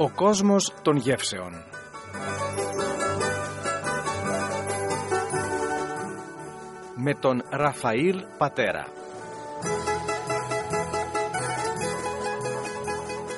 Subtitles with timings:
[0.00, 1.52] Ο κόσμος των γεύσεων.
[6.96, 8.86] Με τον Ραφαήλ Πατέρα.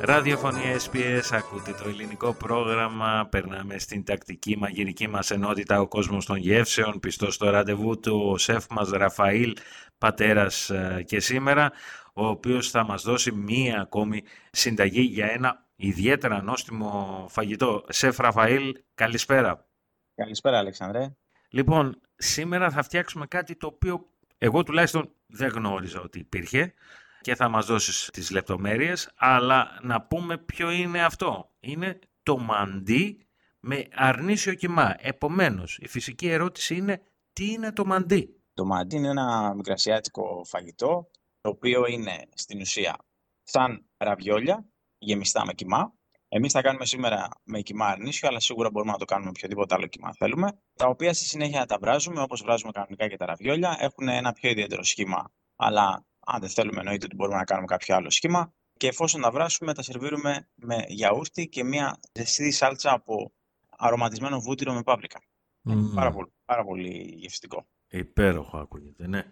[0.00, 6.36] Ραδιοφωνία SPS, ακούτε το ελληνικό πρόγραμμα, περνάμε στην τακτική μαγειρική μας ενότητα ο κόσμος των
[6.36, 9.56] γεύσεων, πιστός στο ραντεβού του ο σεφ μας Ραφαήλ
[9.98, 11.72] Πατέρας ε, και σήμερα,
[12.14, 17.84] ο οποίος θα μας δώσει μία ακόμη συνταγή για ένα ιδιαίτερα νόστιμο φαγητό.
[17.88, 19.68] Σεφ Ραφαήλ, καλησπέρα.
[20.14, 21.16] Καλησπέρα Αλεξανδρέ.
[21.48, 26.74] Λοιπόν, σήμερα θα φτιάξουμε κάτι το οποίο εγώ τουλάχιστον δεν γνώριζα ότι υπήρχε
[27.20, 31.50] και θα μας δώσεις τις λεπτομέρειες, αλλά να πούμε ποιο είναι αυτό.
[31.60, 33.26] Είναι το μαντί
[33.60, 34.96] με αρνήσιο κοιμά.
[34.98, 37.02] Επομένως, η φυσική ερώτηση είναι
[37.32, 41.10] τι είναι το μαντί; Το μαντί είναι ένα μικρασιάτικο φαγητό,
[41.40, 42.96] το οποίο είναι στην ουσία
[43.42, 44.64] σαν ραβιόλια,
[45.06, 45.92] γεμιστά με κοιμά.
[46.28, 49.74] Εμείς θα κάνουμε σήμερα με κοιμά αρνήσιο, αλλά σίγουρα μπορούμε να το κάνουμε με οποιοδήποτε
[49.74, 50.58] άλλο κοιμά θέλουμε.
[50.74, 54.50] Τα οποία στη συνέχεια τα βράζουμε, όπως βράζουμε κανονικά και τα ραβιόλια, έχουν ένα πιο
[54.50, 55.32] ιδιαίτερο σχήμα.
[55.56, 58.54] Αλλά αν δεν θέλουμε, εννοείται ότι μπορούμε να κάνουμε κάποιο άλλο σχήμα.
[58.76, 63.32] Και εφόσον τα βράσουμε, τα σερβίρουμε με γιαούρτι και μια ζεστή σάλτσα από
[63.78, 65.22] αρωματισμένο βούτυρο με πάπρικα.
[65.68, 65.72] Mm.
[65.94, 67.66] Πάρα, πολύ, πάρα πολύ γευστικό.
[67.88, 69.22] Υπέροχο ακούγεται, ναι.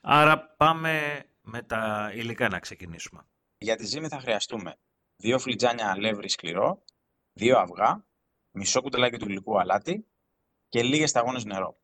[0.00, 3.26] Άρα πάμε με τα υλικά να ξεκινήσουμε.
[3.58, 4.76] Για τη ζύμη θα χρειαστούμε
[5.22, 6.84] δύο φλιτζάνια αλεύρι σκληρό,
[7.32, 8.06] δύο αυγά,
[8.50, 10.06] μισό κουταλάκι του γλυκού αλάτι
[10.68, 11.80] και λίγες σταγόνες νερό.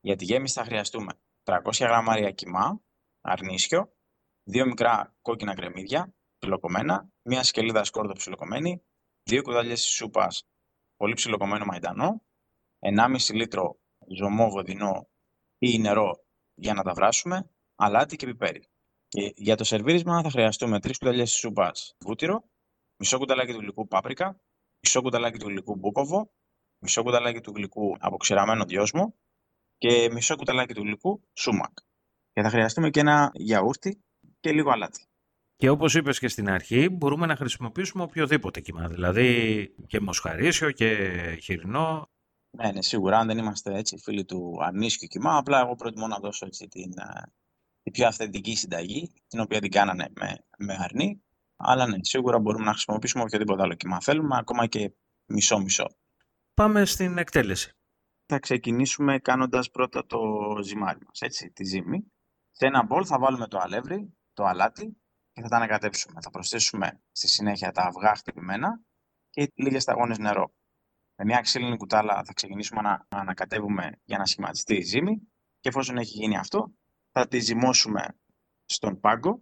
[0.00, 2.80] Για τη γέμιση θα χρειαστούμε 300 γραμμάρια κιμά,
[3.20, 3.92] αρνίσιο,
[4.42, 8.82] δύο μικρά κόκκινα κρεμμύδια, ψιλοκομμένα, μία σκελίδα σκόρδο ψιλοκομμένη,
[9.22, 10.48] δύο κουταλιές σούπας
[10.96, 12.22] πολύ ψιλοκομμένο μαϊντανό,
[12.78, 13.78] 1,5 λίτρο
[14.16, 15.08] ζωμό βοδινό
[15.58, 18.68] ή νερό για να τα βράσουμε, αλάτι και πιπέρι.
[19.08, 22.50] Και για το σερβίρισμα θα χρειαστούμε 3 κουταλιές σούπας βούτυρο,
[22.96, 24.40] μισό κουταλάκι του γλυκού πάπρικα,
[24.80, 26.32] μισό κουταλάκι του γλυκού μπούκοβο,
[26.78, 29.14] μισό κουταλάκι του γλυκού αποξηραμένο δυόσμο
[29.78, 31.78] και μισό κουταλάκι του γλυκού σούμακ.
[32.32, 34.02] Και θα χρειαστούμε και ένα γιαούρτι
[34.40, 35.06] και λίγο αλάτι.
[35.56, 40.96] Και όπως είπες και στην αρχή, μπορούμε να χρησιμοποιήσουμε οποιοδήποτε κύμα, δηλαδή και μοσχαρίσιο και
[41.42, 42.10] χοιρινό.
[42.50, 46.18] Ναι, ναι, σίγουρα, αν δεν είμαστε έτσι φίλοι του αρνίσκου κοιμά, απλά εγώ προτιμώ να
[46.18, 47.32] δώσω έτσι την, ε,
[47.82, 51.22] την πιο αυθεντική συνταγή, την οποία την κάνανε με, με αρνί,
[51.62, 54.92] αλλά ναι, σίγουρα μπορούμε να χρησιμοποιήσουμε οποιοδήποτε άλλο κοιμά θέλουμε, ακόμα και
[55.26, 55.86] μισό-μισό.
[56.54, 57.72] Πάμε στην εκτέλεση.
[58.26, 60.18] Θα ξεκινήσουμε κάνοντας πρώτα το
[60.62, 62.12] ζυμάρι μας, έτσι, τη ζύμη.
[62.50, 64.96] Σε ένα μπολ θα βάλουμε το αλεύρι, το αλάτι
[65.32, 66.20] και θα τα ανακατέψουμε.
[66.20, 68.80] Θα προσθέσουμε στη συνέχεια τα αυγά χτυπημένα
[69.30, 70.54] και λίγες σταγόνες νερό.
[71.16, 75.16] Με μια ξύλινη κουτάλα θα ξεκινήσουμε να ανακατεύουμε για να σχηματιστεί η ζύμη
[75.60, 76.72] και εφόσον έχει γίνει αυτό
[77.12, 78.18] θα τη ζυμώσουμε
[78.64, 79.40] στον πάγκο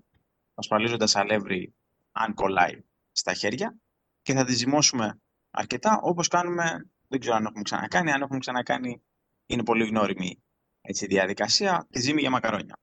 [0.54, 1.74] ασφαλίζοντας αλεύρι
[2.12, 3.76] αν κολλάει στα χέρια
[4.22, 9.02] και θα τη ζυμώσουμε αρκετά όπως κάνουμε, δεν ξέρω αν έχουμε ξανακάνει, αν έχουμε ξανακάνει
[9.46, 10.42] είναι πολύ γνώριμη
[10.80, 12.80] έτσι, διαδικασία, τη ζύμη για μακαρόνια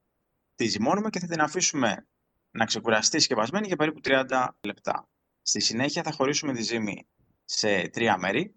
[0.58, 2.08] τη ζυμώνουμε και θα την αφήσουμε
[2.52, 5.10] να ξεκουραστεί σκεπασμένη για περίπου 30 λεπτά.
[5.42, 7.08] Στη συνέχεια θα χωρίσουμε τη ζύμη
[7.46, 8.56] σε τρία μέρη.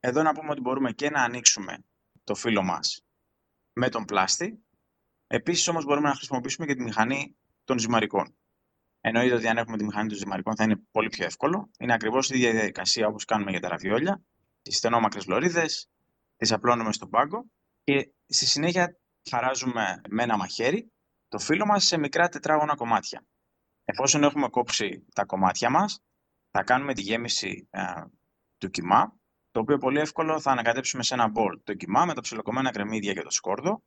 [0.00, 1.84] Εδώ να πούμε ότι μπορούμε και να ανοίξουμε
[2.24, 3.04] το φύλλο μας
[3.72, 4.64] με τον πλάστη.
[5.26, 8.36] Επίσης όμως μπορούμε να χρησιμοποιήσουμε και τη μηχανή των ζυμαρικών.
[9.08, 11.70] Εννοείται ότι αν έχουμε τη μηχανή των ζυμαρικών θα είναι πολύ πιο εύκολο.
[11.78, 14.22] Είναι ακριβώς η ίδια διαδικασία όπως κάνουμε για τα ραβιόλια.
[14.62, 15.88] Τις στενόμακρες λωρίδες,
[16.36, 17.44] τις απλώνουμε στον πάγκο
[17.84, 18.96] και στη συνέχεια
[19.30, 20.92] χαράζουμε με ένα μαχαίρι
[21.28, 23.26] το φύλλο μας σε μικρά τετράγωνα κομμάτια.
[23.84, 26.00] Εφόσον έχουμε κόψει τα κομμάτια μας,
[26.50, 27.82] θα κάνουμε τη γέμιση ε,
[28.58, 29.12] του κιμά,
[29.50, 33.12] το οποίο πολύ εύκολο θα ανακατέψουμε σε ένα μπολ το κιμά με τα ψιλοκομμένα κρεμμύδια
[33.12, 33.82] και το σκόρδο,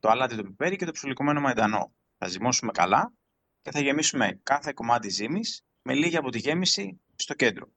[0.00, 1.94] το αλάτι το πιπέρι και το ψιλοκομμένο μαϊντανό.
[2.18, 3.12] Θα ζυμώσουμε καλά
[3.62, 7.72] και θα γεμίσουμε κάθε κομμάτι ζύμης με λίγη από τη γέμιση στο κέντρο.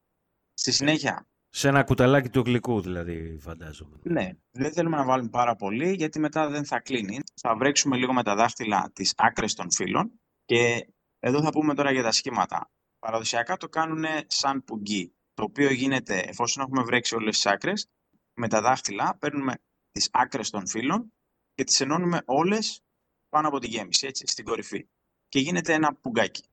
[0.53, 3.99] Στη συνέχεια σε ένα κουταλάκι του γλυκού δηλαδή φαντάζομαι.
[4.03, 7.19] Ναι, δεν θέλουμε να βάλουμε πάρα πολύ γιατί μετά δεν θα κλείνει.
[7.41, 10.11] Θα βρέξουμε λίγο με τα δάχτυλα τις άκρες των φύλων
[10.45, 10.87] και
[11.19, 12.71] εδώ θα πούμε τώρα για τα σχήματα.
[12.99, 17.87] Παραδοσιακά το κάνουν σαν πουγγί, το οποίο γίνεται εφόσον έχουμε βρέξει όλες τις άκρες,
[18.33, 19.53] με τα δάχτυλα παίρνουμε
[19.91, 21.13] τις άκρες των φύλων
[21.53, 22.83] και τις ενώνουμε όλες
[23.29, 24.87] πάνω από τη γέμιση, έτσι, στην κορυφή.
[25.35, 26.43] Και γίνεται ένα πουγγάκι.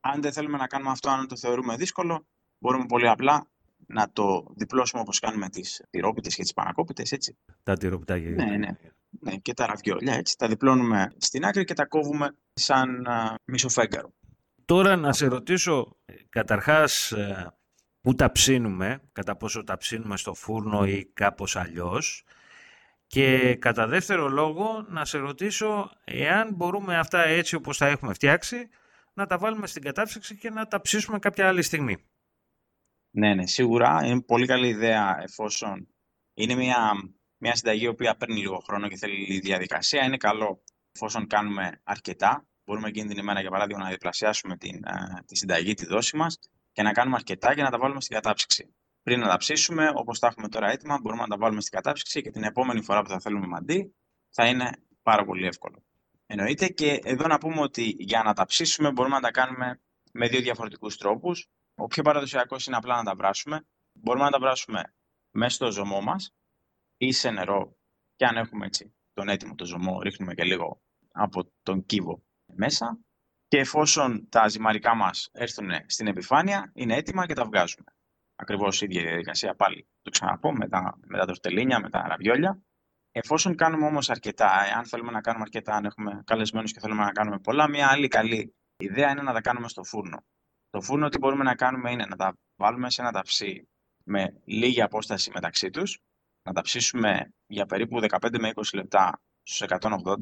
[0.00, 2.26] Αν δεν θέλουμε να κάνουμε αυτό, αν το θεωρούμε δύσκολο,
[2.58, 3.46] μπορούμε πολύ απλά
[3.86, 7.36] να το διπλώσουμε όπως κάνουμε τις τυρόπιτες και τις πανακόπιτες, έτσι.
[7.62, 8.30] Τα τυρόπιτάκια.
[8.30, 8.68] Ναι, ναι.
[9.10, 10.36] ναι, και τα ραβιόλια, έτσι.
[10.38, 14.12] Τα διπλώνουμε στην άκρη και τα κόβουμε σαν α, μισοφέγγαρο.
[14.64, 15.96] Τώρα να σε ρωτήσω,
[16.28, 17.54] καταρχάς, ε,
[18.00, 22.24] πού τα ψήνουμε, κατά πόσο τα ψήνουμε στο φούρνο ή κάπως αλλιώς.
[23.10, 28.68] Και κατά δεύτερο λόγο να σε ρωτήσω εάν μπορούμε αυτά έτσι όπως τα έχουμε φτιάξει
[29.14, 31.96] να τα βάλουμε στην κατάψυξη και να τα ψήσουμε κάποια άλλη στιγμή.
[33.10, 35.88] Ναι, ναι, σίγουρα είναι πολύ καλή ιδέα εφόσον
[36.34, 36.92] είναι μια,
[37.36, 40.04] μια συνταγή η οποία παίρνει λίγο χρόνο και θέλει διαδικασία.
[40.04, 42.48] Είναι καλό εφόσον κάνουμε αρκετά.
[42.64, 46.38] Μπορούμε εκείνη την ημέρα, για παράδειγμα, να διπλασιάσουμε την, ε, τη συνταγή, τη δόση μας
[46.72, 48.74] και να κάνουμε αρκετά και να τα βάλουμε στην κατάψυξη.
[49.02, 52.22] Πριν να τα ψήσουμε, όπως τα έχουμε τώρα έτοιμα, μπορούμε να τα βάλουμε στην κατάψυξη
[52.22, 53.94] και την επόμενη φορά που θα θέλουμε μαντί
[54.30, 55.84] θα είναι πάρα πολύ εύκολο.
[56.26, 59.80] Εννοείται και εδώ να πούμε ότι για να τα ψήσουμε μπορούμε να τα κάνουμε
[60.12, 61.48] με δύο διαφορετικούς τρόπους.
[61.74, 63.66] Ο πιο παραδοσιακός είναι απλά να τα βράσουμε.
[63.92, 64.94] Μπορούμε να τα βράσουμε
[65.30, 66.34] μέσα στο ζωμό μας
[66.96, 67.76] ή σε νερό
[68.16, 70.82] και αν έχουμε έτσι τον έτοιμο το ζωμό ρίχνουμε και λίγο
[71.12, 72.98] από τον κύβο μέσα
[73.48, 77.94] και εφόσον τα ζυμαρικά μας έρθουν στην επιφάνεια είναι έτοιμα και τα βγάζουμε.
[78.40, 82.62] Ακριβώς η ίδια διαδικασία πάλι το ξαναπώ με τα, με τα τορτελίνια, με τα ραβιόλια
[83.12, 87.12] Εφόσον κάνουμε όμως αρκετά, αν θέλουμε να κάνουμε αρκετά, αν έχουμε καλεσμένους και θέλουμε να
[87.12, 90.24] κάνουμε πολλά, μια άλλη καλή ιδέα είναι να τα κάνουμε στο φούρνο.
[90.70, 93.68] Το φούρνο τι μπορούμε να κάνουμε είναι να τα βάλουμε σε ένα ταψί
[94.04, 95.98] με λίγη απόσταση μεταξύ τους,
[96.42, 100.14] να τα ψήσουμε για περίπου 15 με 20 λεπτά στους 180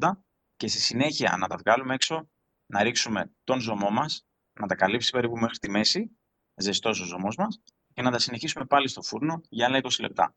[0.55, 2.29] και στη συνέχεια να τα βγάλουμε έξω,
[2.65, 4.25] να ρίξουμε τον ζωμό μας,
[4.59, 6.19] να τα καλύψει περίπου μέχρι τη μέση,
[6.55, 7.61] ζεστός ο ζωμός μας,
[7.99, 10.35] και να τα συνεχίσουμε πάλι στο φούρνο για άλλα 20 λεπτά.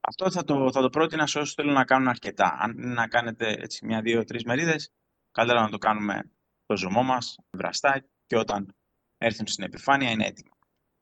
[0.00, 2.56] Αυτό θα το, θα το πρότεινα σε όσους θέλουν να κάνουν αρκετά.
[2.60, 4.92] Αν είναι να κάνετε έτσι μια, δύο, τρεις μερίδες,
[5.30, 6.30] καλύτερα να το κάνουμε
[6.66, 8.76] το ζωμό μας, βραστά και όταν
[9.18, 10.56] έρθουν στην επιφάνεια είναι έτοιμα.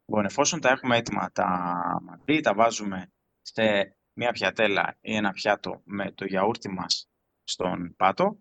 [0.04, 1.48] Λοιπόν, εφόσον τα έχουμε έτοιμα τα
[2.02, 3.12] μαντί, τα βάζουμε
[3.42, 7.08] σε μια πιατέλα ή ένα πιάτο με το γιαούρτι μας
[7.44, 8.38] στον πάτο.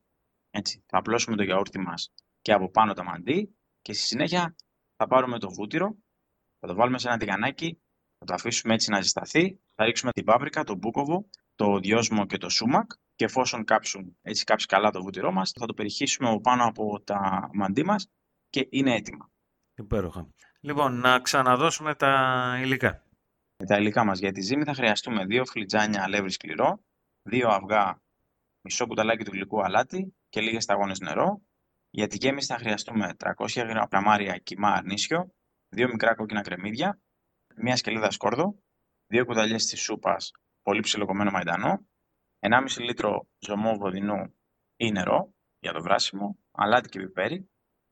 [0.49, 4.55] Έτσι, θα απλώσουμε το γιαούρτι μας και από πάνω τα μαντί και στη συνέχεια
[4.95, 5.97] θα πάρουμε το βούτυρο,
[6.63, 7.81] θα το βάλουμε σε ένα τηγανάκι
[8.23, 9.59] θα το αφήσουμε έτσι να ζεσταθεί.
[9.75, 14.43] Θα ρίξουμε την πάπρικα, το μπούκοβο, το διόσμο και το σούμακ και εφόσον κάψουν έτσι
[14.43, 18.07] κάψει καλά το βούτυρό μας, θα το περιχύσουμε από πάνω από τα μαντί μας
[18.49, 19.31] και είναι έτοιμα.
[19.75, 20.29] Υπέροχα.
[20.59, 23.03] Λοιπόν, να ξαναδώσουμε τα υλικά.
[23.67, 26.83] Τα υλικά μας για τη ζύμη θα χρειαστούμε δύο φλιτζάνια αλεύρι σκληρό,
[27.29, 28.01] δύο αυγά,
[28.61, 31.41] μισό κουταλάκι του γλυκού αλάτι και λίγες σταγόνες νερό.
[31.89, 35.33] Για τη γέμιση θα χρειαστούμε 300 γραμμάρια κιμά αρνίσιο,
[35.73, 36.99] δύο μικρά κόκκινα κρεμμύδια,
[37.55, 38.55] μία σκελίδα σκόρδο,
[39.07, 40.31] δύο κουταλιές της σούπας
[40.61, 41.87] πολύ ψιλοκομμένο μαϊντανό,
[42.39, 44.35] 1,5 λίτρο ζωμό βοδινού
[44.75, 47.49] ή νερό για το βράσιμο, αλάτι και πιπέρι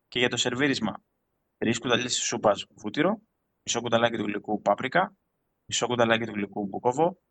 [0.08, 1.04] και για το σερβίρισμα
[1.58, 3.22] 3 κουταλιές της σούπας βούτυρο,
[3.64, 5.16] μισό κουταλάκι του γλυκού πάπρικα,
[5.66, 7.22] μισό κουταλάκι του γλυκού μπουκόβο,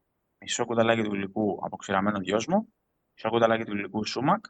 [0.41, 2.69] μισό κουταλάκι του γλυκού αποξηραμένο δυόσμο,
[3.15, 4.45] μισό κουταλάκι του γλυκού σούμακ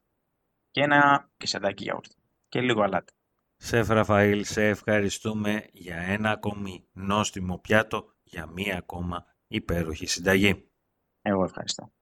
[0.70, 2.14] και ένα κεσαντάκι γιαούρτι
[2.48, 3.12] και λίγο αλάτι.
[3.62, 10.70] Σεφ Ραφαήλ, σε ευχαριστούμε για ένα ακόμη νόστιμο πιάτο, για μία ακόμα υπέροχη συνταγή.
[11.22, 11.92] Εγώ ευχαριστώ.